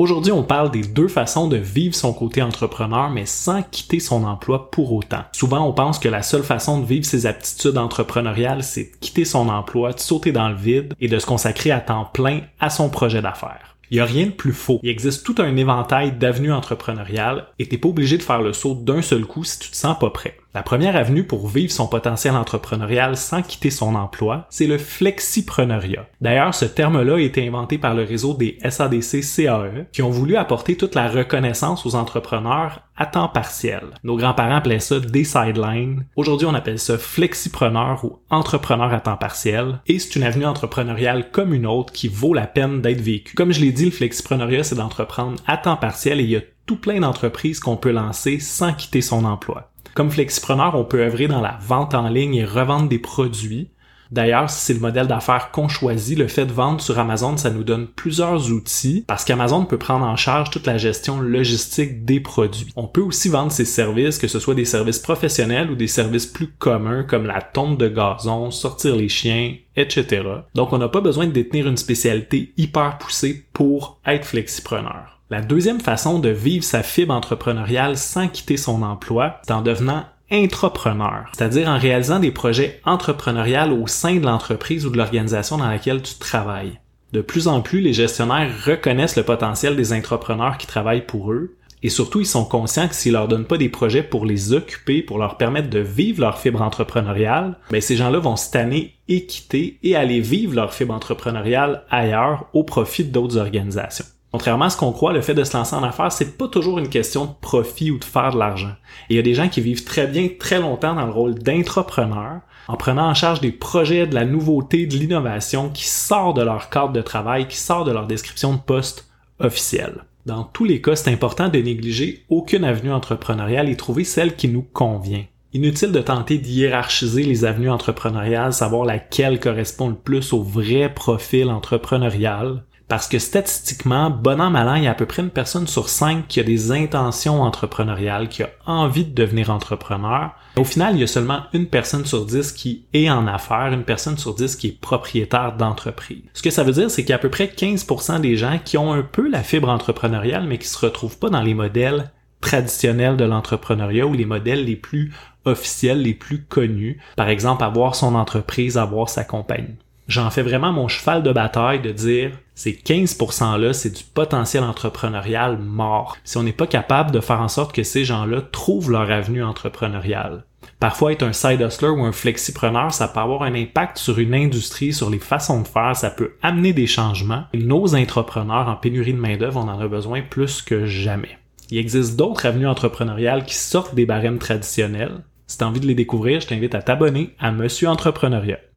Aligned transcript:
Aujourd'hui, 0.00 0.32
on 0.32 0.42
parle 0.42 0.70
des 0.70 0.80
deux 0.80 1.08
façons 1.08 1.46
de 1.46 1.58
vivre 1.58 1.94
son 1.94 2.14
côté 2.14 2.40
entrepreneur, 2.40 3.10
mais 3.10 3.26
sans 3.26 3.62
quitter 3.62 4.00
son 4.00 4.24
emploi 4.24 4.70
pour 4.70 4.94
autant. 4.94 5.24
Souvent, 5.32 5.68
on 5.68 5.74
pense 5.74 5.98
que 5.98 6.08
la 6.08 6.22
seule 6.22 6.42
façon 6.42 6.80
de 6.80 6.86
vivre 6.86 7.04
ses 7.04 7.26
aptitudes 7.26 7.76
entrepreneuriales, 7.76 8.62
c'est 8.62 8.84
de 8.84 8.96
quitter 8.98 9.26
son 9.26 9.50
emploi, 9.50 9.92
de 9.92 10.00
sauter 10.00 10.32
dans 10.32 10.48
le 10.48 10.54
vide 10.54 10.94
et 11.02 11.08
de 11.08 11.18
se 11.18 11.26
consacrer 11.26 11.70
à 11.70 11.80
temps 11.80 12.08
plein 12.14 12.40
à 12.60 12.70
son 12.70 12.88
projet 12.88 13.20
d'affaires. 13.20 13.76
Il 13.90 13.96
n'y 13.96 14.00
a 14.00 14.06
rien 14.06 14.24
de 14.24 14.30
plus 14.30 14.54
faux. 14.54 14.80
Il 14.82 14.88
existe 14.88 15.22
tout 15.22 15.34
un 15.36 15.54
éventail 15.54 16.12
d'avenues 16.12 16.54
entrepreneuriales 16.54 17.48
et 17.58 17.68
t'es 17.68 17.76
pas 17.76 17.90
obligé 17.90 18.16
de 18.16 18.22
faire 18.22 18.40
le 18.40 18.54
saut 18.54 18.74
d'un 18.74 19.02
seul 19.02 19.26
coup 19.26 19.44
si 19.44 19.58
tu 19.58 19.70
te 19.70 19.76
sens 19.76 19.98
pas 19.98 20.08
prêt. 20.08 20.39
La 20.52 20.64
première 20.64 20.96
avenue 20.96 21.22
pour 21.22 21.46
vivre 21.46 21.70
son 21.70 21.86
potentiel 21.86 22.34
entrepreneurial 22.34 23.16
sans 23.16 23.40
quitter 23.40 23.70
son 23.70 23.94
emploi, 23.94 24.46
c'est 24.50 24.66
le 24.66 24.78
flexipreneuriat. 24.78 26.08
D'ailleurs, 26.20 26.56
ce 26.56 26.64
terme-là 26.64 27.14
a 27.14 27.20
été 27.20 27.46
inventé 27.46 27.78
par 27.78 27.94
le 27.94 28.02
réseau 28.02 28.34
des 28.34 28.58
SADC 28.68 29.20
CAE 29.22 29.86
qui 29.92 30.02
ont 30.02 30.10
voulu 30.10 30.34
apporter 30.34 30.76
toute 30.76 30.96
la 30.96 31.08
reconnaissance 31.08 31.86
aux 31.86 31.94
entrepreneurs 31.94 32.80
à 32.96 33.06
temps 33.06 33.28
partiel. 33.28 33.82
Nos 34.02 34.16
grands-parents 34.16 34.56
appelaient 34.56 34.80
ça 34.80 34.98
des 34.98 35.22
sidelines. 35.22 36.04
Aujourd'hui, 36.16 36.48
on 36.48 36.54
appelle 36.54 36.80
ça 36.80 36.98
flexipreneur 36.98 38.04
ou 38.04 38.18
entrepreneur 38.28 38.92
à 38.92 38.98
temps 38.98 39.16
partiel 39.16 39.78
et 39.86 40.00
c'est 40.00 40.16
une 40.16 40.24
avenue 40.24 40.46
entrepreneuriale 40.46 41.30
comme 41.30 41.54
une 41.54 41.66
autre 41.66 41.92
qui 41.92 42.08
vaut 42.08 42.34
la 42.34 42.48
peine 42.48 42.80
d'être 42.80 43.00
vécue. 43.00 43.36
Comme 43.36 43.52
je 43.52 43.60
l'ai 43.60 43.70
dit, 43.70 43.84
le 43.84 43.90
flexipreneuriat, 43.92 44.64
c'est 44.64 44.74
d'entreprendre 44.74 45.40
à 45.46 45.56
temps 45.56 45.76
partiel 45.76 46.18
et 46.18 46.24
il 46.24 46.30
y 46.30 46.36
a 46.36 46.42
tout 46.66 46.76
plein 46.76 46.98
d'entreprises 46.98 47.60
qu'on 47.60 47.76
peut 47.76 47.92
lancer 47.92 48.40
sans 48.40 48.72
quitter 48.72 49.00
son 49.00 49.24
emploi. 49.24 49.70
Comme 49.94 50.10
flexipreneur, 50.10 50.74
on 50.74 50.84
peut 50.84 51.00
œuvrer 51.00 51.28
dans 51.28 51.40
la 51.40 51.58
vente 51.60 51.94
en 51.94 52.08
ligne 52.08 52.34
et 52.34 52.44
revendre 52.44 52.88
des 52.88 52.98
produits. 52.98 53.70
D'ailleurs, 54.10 54.50
si 54.50 54.60
c'est 54.60 54.74
le 54.74 54.80
modèle 54.80 55.06
d'affaires 55.06 55.52
qu'on 55.52 55.68
choisit, 55.68 56.18
le 56.18 56.26
fait 56.26 56.44
de 56.44 56.52
vendre 56.52 56.80
sur 56.80 56.98
Amazon, 56.98 57.36
ça 57.36 57.50
nous 57.50 57.62
donne 57.62 57.86
plusieurs 57.86 58.50
outils 58.50 59.04
parce 59.06 59.24
qu'Amazon 59.24 59.64
peut 59.64 59.78
prendre 59.78 60.04
en 60.04 60.16
charge 60.16 60.50
toute 60.50 60.66
la 60.66 60.78
gestion 60.78 61.20
logistique 61.20 62.04
des 62.04 62.18
produits. 62.18 62.72
On 62.74 62.88
peut 62.88 63.02
aussi 63.02 63.28
vendre 63.28 63.52
ses 63.52 63.64
services, 63.64 64.18
que 64.18 64.26
ce 64.26 64.40
soit 64.40 64.56
des 64.56 64.64
services 64.64 64.98
professionnels 64.98 65.70
ou 65.70 65.76
des 65.76 65.86
services 65.86 66.26
plus 66.26 66.48
communs 66.48 67.04
comme 67.04 67.26
la 67.26 67.40
tonte 67.40 67.78
de 67.78 67.88
gazon, 67.88 68.50
sortir 68.50 68.96
les 68.96 69.08
chiens, 69.08 69.54
etc. 69.76 70.22
Donc 70.56 70.72
on 70.72 70.78
n'a 70.78 70.88
pas 70.88 71.00
besoin 71.00 71.26
de 71.26 71.32
détenir 71.32 71.68
une 71.68 71.76
spécialité 71.76 72.52
hyper 72.56 72.98
poussée 72.98 73.46
pour 73.52 74.00
être 74.04 74.24
flexipreneur. 74.24 75.19
La 75.30 75.42
deuxième 75.42 75.78
façon 75.80 76.18
de 76.18 76.28
vivre 76.28 76.64
sa 76.64 76.82
fibre 76.82 77.14
entrepreneuriale 77.14 77.96
sans 77.96 78.26
quitter 78.26 78.56
son 78.56 78.82
emploi, 78.82 79.40
c'est 79.44 79.52
en 79.52 79.62
devenant 79.62 80.04
intrapreneur, 80.28 81.26
c'est-à-dire 81.32 81.68
en 81.68 81.78
réalisant 81.78 82.18
des 82.18 82.32
projets 82.32 82.80
entrepreneuriales 82.84 83.72
au 83.72 83.86
sein 83.86 84.16
de 84.16 84.26
l'entreprise 84.26 84.86
ou 84.86 84.90
de 84.90 84.96
l'organisation 84.96 85.56
dans 85.56 85.68
laquelle 85.68 86.02
tu 86.02 86.16
travailles. 86.16 86.80
De 87.12 87.20
plus 87.20 87.46
en 87.46 87.60
plus, 87.60 87.80
les 87.80 87.92
gestionnaires 87.92 88.50
reconnaissent 88.66 89.14
le 89.14 89.22
potentiel 89.22 89.76
des 89.76 89.92
entrepreneurs 89.92 90.58
qui 90.58 90.66
travaillent 90.66 91.06
pour 91.06 91.30
eux, 91.30 91.54
et 91.84 91.90
surtout 91.90 92.18
ils 92.18 92.26
sont 92.26 92.44
conscients 92.44 92.88
que 92.88 92.96
s'ils 92.96 93.12
leur 93.12 93.28
donnent 93.28 93.46
pas 93.46 93.56
des 93.56 93.68
projets 93.68 94.02
pour 94.02 94.26
les 94.26 94.52
occuper, 94.52 95.00
pour 95.00 95.18
leur 95.18 95.36
permettre 95.36 95.70
de 95.70 95.78
vivre 95.78 96.22
leur 96.22 96.40
fibre 96.40 96.60
entrepreneuriale, 96.60 97.56
ben 97.70 97.80
ces 97.80 97.94
gens-là 97.94 98.18
vont 98.18 98.34
se 98.34 98.50
tanner 98.50 98.96
et 99.06 99.26
quitter 99.26 99.78
et 99.84 99.94
aller 99.94 100.20
vivre 100.20 100.56
leur 100.56 100.74
fibre 100.74 100.92
entrepreneuriale 100.92 101.84
ailleurs 101.88 102.46
au 102.52 102.64
profit 102.64 103.04
d'autres 103.04 103.36
organisations. 103.38 104.06
Contrairement 104.32 104.66
à 104.66 104.70
ce 104.70 104.76
qu'on 104.76 104.92
croit, 104.92 105.12
le 105.12 105.22
fait 105.22 105.34
de 105.34 105.42
se 105.42 105.56
lancer 105.56 105.74
en 105.74 105.82
affaires, 105.82 106.12
c'est 106.12 106.38
pas 106.38 106.46
toujours 106.46 106.78
une 106.78 106.88
question 106.88 107.24
de 107.24 107.32
profit 107.40 107.90
ou 107.90 107.98
de 107.98 108.04
faire 108.04 108.32
de 108.32 108.38
l'argent. 108.38 108.74
il 109.08 109.16
y 109.16 109.18
a 109.18 109.22
des 109.22 109.34
gens 109.34 109.48
qui 109.48 109.60
vivent 109.60 109.84
très 109.84 110.06
bien, 110.06 110.28
très 110.38 110.60
longtemps 110.60 110.94
dans 110.94 111.06
le 111.06 111.12
rôle 111.12 111.34
d'intrapreneur, 111.34 112.40
en 112.68 112.76
prenant 112.76 113.08
en 113.08 113.14
charge 113.14 113.40
des 113.40 113.50
projets, 113.50 114.06
de 114.06 114.14
la 114.14 114.24
nouveauté, 114.24 114.86
de 114.86 114.96
l'innovation 114.96 115.68
qui 115.70 115.88
sort 115.88 116.34
de 116.34 116.42
leur 116.42 116.70
cadre 116.70 116.92
de 116.92 117.02
travail, 117.02 117.48
qui 117.48 117.56
sort 117.56 117.84
de 117.84 117.90
leur 117.90 118.06
description 118.06 118.54
de 118.54 118.60
poste 118.60 119.10
officielle. 119.40 120.04
Dans 120.26 120.44
tous 120.44 120.64
les 120.64 120.80
cas, 120.80 120.94
c'est 120.94 121.10
important 121.10 121.48
de 121.48 121.58
négliger 121.58 122.24
aucune 122.28 122.62
avenue 122.62 122.92
entrepreneuriale 122.92 123.68
et 123.68 123.76
trouver 123.76 124.04
celle 124.04 124.36
qui 124.36 124.46
nous 124.46 124.62
convient. 124.62 125.24
Inutile 125.52 125.90
de 125.90 126.00
tenter 126.00 126.38
d'hiérarchiser 126.38 127.24
les 127.24 127.44
avenues 127.44 127.70
entrepreneuriales, 127.70 128.52
savoir 128.52 128.84
laquelle 128.84 129.40
correspond 129.40 129.88
le 129.88 129.96
plus 129.96 130.32
au 130.32 130.42
vrai 130.42 130.92
profil 130.94 131.50
entrepreneurial. 131.50 132.62
Parce 132.90 133.06
que 133.06 133.20
statistiquement, 133.20 134.10
bon 134.10 134.40
an, 134.40 134.50
mal 134.50 134.68
an, 134.68 134.74
il 134.74 134.82
y 134.82 134.86
a 134.88 134.90
à 134.90 134.94
peu 134.94 135.06
près 135.06 135.22
une 135.22 135.30
personne 135.30 135.68
sur 135.68 135.88
cinq 135.88 136.26
qui 136.26 136.40
a 136.40 136.42
des 136.42 136.72
intentions 136.72 137.40
entrepreneuriales, 137.40 138.28
qui 138.28 138.42
a 138.42 138.50
envie 138.66 139.04
de 139.04 139.14
devenir 139.14 139.50
entrepreneur. 139.50 140.32
Au 140.56 140.64
final, 140.64 140.96
il 140.96 141.00
y 141.00 141.04
a 141.04 141.06
seulement 141.06 141.42
une 141.52 141.68
personne 141.68 142.04
sur 142.04 142.26
dix 142.26 142.50
qui 142.50 142.86
est 142.92 143.08
en 143.08 143.28
affaires, 143.28 143.72
une 143.72 143.84
personne 143.84 144.18
sur 144.18 144.34
dix 144.34 144.56
qui 144.56 144.66
est 144.66 144.80
propriétaire 144.80 145.56
d'entreprise. 145.56 146.24
Ce 146.34 146.42
que 146.42 146.50
ça 146.50 146.64
veut 146.64 146.72
dire, 146.72 146.90
c'est 146.90 147.02
qu'il 147.02 147.10
y 147.10 147.12
a 147.12 147.16
à 147.16 147.20
peu 147.20 147.30
près 147.30 147.46
15% 147.46 148.22
des 148.22 148.36
gens 148.36 148.58
qui 148.64 148.76
ont 148.76 148.92
un 148.92 149.02
peu 149.02 149.30
la 149.30 149.44
fibre 149.44 149.68
entrepreneuriale, 149.68 150.48
mais 150.48 150.58
qui 150.58 150.66
se 150.66 150.84
retrouvent 150.84 151.18
pas 151.18 151.30
dans 151.30 151.42
les 151.42 151.54
modèles 151.54 152.10
traditionnels 152.40 153.16
de 153.16 153.24
l'entrepreneuriat 153.24 154.08
ou 154.08 154.14
les 154.14 154.24
modèles 154.24 154.64
les 154.64 154.74
plus 154.74 155.12
officiels, 155.44 156.02
les 156.02 156.14
plus 156.14 156.42
connus. 156.42 157.00
Par 157.14 157.28
exemple, 157.28 157.62
avoir 157.62 157.94
son 157.94 158.16
entreprise, 158.16 158.76
avoir 158.76 159.08
sa 159.08 159.22
compagnie 159.22 159.76
j'en 160.10 160.28
fais 160.30 160.42
vraiment 160.42 160.72
mon 160.72 160.88
cheval 160.88 161.22
de 161.22 161.32
bataille 161.32 161.80
de 161.80 161.92
dire 161.92 162.32
ces 162.54 162.72
15%-là, 162.72 163.72
c'est 163.72 163.96
du 163.96 164.02
potentiel 164.02 164.64
entrepreneurial 164.64 165.56
mort. 165.56 166.16
Si 166.24 166.36
on 166.36 166.42
n'est 166.42 166.52
pas 166.52 166.66
capable 166.66 167.12
de 167.12 167.20
faire 167.20 167.40
en 167.40 167.48
sorte 167.48 167.72
que 167.72 167.84
ces 167.84 168.04
gens-là 168.04 168.42
trouvent 168.52 168.90
leur 168.90 169.10
avenue 169.10 169.42
entrepreneuriale. 169.42 170.44
Parfois, 170.78 171.12
être 171.12 171.22
un 171.22 171.32
side 171.32 171.60
hustler 171.60 171.88
ou 171.88 172.04
un 172.04 172.12
flexipreneur, 172.12 172.92
ça 172.92 173.06
peut 173.08 173.20
avoir 173.20 173.42
un 173.42 173.54
impact 173.54 173.98
sur 173.98 174.18
une 174.18 174.34
industrie, 174.34 174.92
sur 174.92 175.10
les 175.10 175.18
façons 175.18 175.62
de 175.62 175.68
faire, 175.68 175.94
ça 175.94 176.10
peut 176.10 176.32
amener 176.42 176.72
des 176.72 176.86
changements. 176.86 177.44
nos 177.54 177.94
entrepreneurs 177.94 178.68
en 178.68 178.76
pénurie 178.76 179.14
de 179.14 179.18
main-d'œuvre, 179.18 179.60
on 179.60 179.68
en 179.68 179.80
a 179.80 179.88
besoin 179.88 180.22
plus 180.22 180.62
que 180.62 180.86
jamais. 180.86 181.38
Il 181.70 181.78
existe 181.78 182.16
d'autres 182.16 182.46
avenues 182.46 182.66
entrepreneuriales 182.66 183.44
qui 183.44 183.54
sortent 183.54 183.94
des 183.94 184.06
barèmes 184.06 184.38
traditionnels. 184.38 185.22
Si 185.46 185.58
tu 185.58 185.64
as 185.64 185.68
envie 185.68 185.80
de 185.80 185.86
les 185.86 185.94
découvrir, 185.94 186.40
je 186.40 186.46
t'invite 186.46 186.74
à 186.74 186.82
t'abonner 186.82 187.34
à 187.38 187.52
Monsieur 187.52 187.88
Entrepreneuriat. 187.88 188.60